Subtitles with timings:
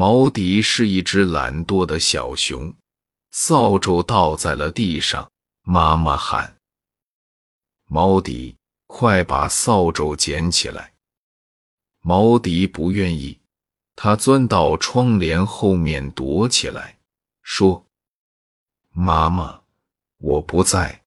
[0.00, 2.72] 毛迪是一只懒惰的小熊，
[3.32, 5.28] 扫帚倒在了地上。
[5.62, 6.56] 妈妈喊
[7.90, 8.56] ：“毛迪，
[8.86, 10.94] 快把扫帚捡起来！”
[12.00, 13.40] 毛迪不愿意，
[13.96, 17.00] 他钻到窗帘后面躲起来，
[17.42, 17.84] 说
[18.94, 19.62] ：“妈妈，
[20.18, 21.02] 我不在。”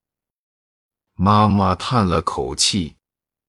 [1.16, 2.98] 妈妈叹了口气，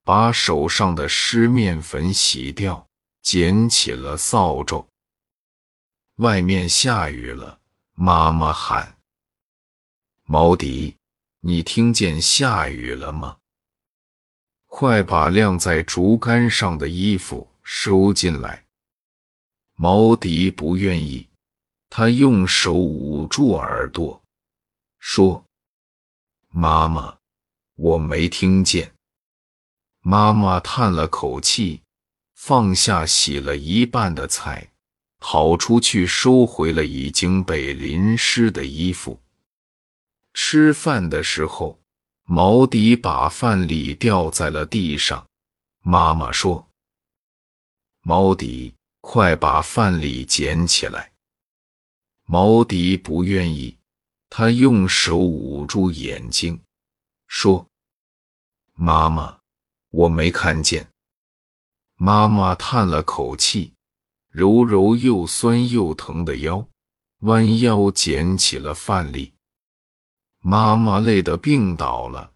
[0.04, 2.86] 把手上的湿面粉洗掉，
[3.22, 4.86] 捡起了扫帚。
[6.16, 7.60] 外面下雨了，
[7.94, 8.98] 妈妈喊
[10.24, 10.96] ：“毛迪，
[11.40, 13.38] 你听见下雨了吗？
[14.66, 18.66] 快把晾在竹竿上的衣服收进来。”
[19.74, 21.28] 毛迪不愿意，
[21.88, 24.22] 他用手捂住耳朵，
[24.98, 25.44] 说
[26.48, 27.18] ：“妈妈。”
[27.74, 28.94] 我没听见。
[30.00, 31.82] 妈妈叹了口气，
[32.34, 34.71] 放下洗了一半的菜，
[35.24, 39.22] 跑出去收回了已经被淋湿的衣服。
[40.34, 41.80] 吃饭的时候，
[42.24, 45.24] 毛迪把饭粒掉在了地上。
[45.84, 46.68] 妈妈说
[48.02, 51.12] ：“毛迪，快把饭粒捡起来。”
[52.26, 53.78] 毛迪不愿意，
[54.28, 56.60] 他用手捂住眼睛，
[57.28, 57.64] 说。
[58.74, 59.38] 妈妈，
[59.90, 60.88] 我没看见。
[61.94, 63.71] 妈妈叹了口气，
[64.32, 66.66] 揉揉又酸又疼的腰，
[67.20, 69.34] 弯腰捡起了饭粒。
[70.40, 72.32] 妈妈累得病倒了，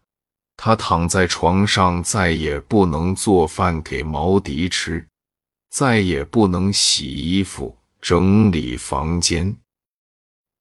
[0.59, 5.09] 她躺在床上，再也不能做饭给毛迪吃，
[5.71, 9.57] 再也不能洗衣服、整理房间。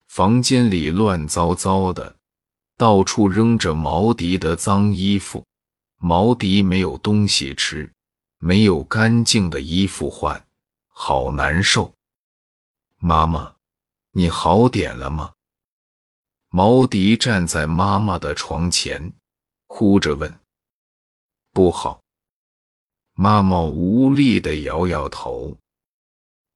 [0.08, 2.16] 房间里乱糟糟的，
[2.78, 5.44] 到处扔着毛迪的脏衣服。
[5.97, 7.91] 毛迪没有东西吃，
[8.39, 10.45] 没有干净的衣服换，
[10.98, 11.94] 好难受。
[13.00, 13.54] 妈妈，
[14.12, 15.34] 你好点了吗？
[16.48, 19.14] 毛迪站在妈妈的床前，
[19.68, 20.40] 哭着问
[21.52, 22.02] ：“不好。”
[23.14, 25.58] 妈妈无力的摇摇头。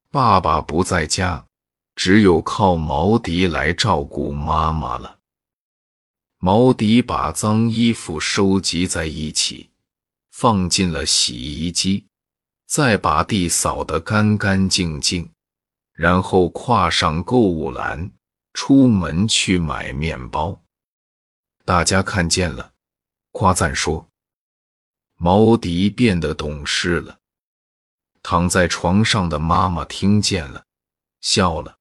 [0.09, 1.46] 爸爸不在家，
[1.96, 5.19] 只有靠毛迪来照顾妈妈了。
[6.38, 9.69] 毛迪把脏衣服收集在一起，
[10.31, 12.08] 放进了洗衣机，
[12.69, 15.31] 再把地扫得干干净净，
[15.91, 18.12] 然后跨上购物篮，
[18.53, 20.62] 出门去买面包。
[21.66, 22.74] 大家看见了，
[23.31, 24.07] 夸赞说
[25.18, 27.18] ：“毛迪变得懂事了。”
[28.22, 30.63] 躺在床上的妈妈听见了，
[31.22, 31.78] 笑了。